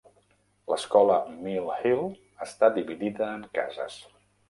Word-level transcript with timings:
L'escola 0.73 1.17
Mill 1.43 1.71
Hill 1.75 2.03
està 2.49 2.73
dividida 2.81 3.33
en 3.39 3.49
cases. 3.63 4.05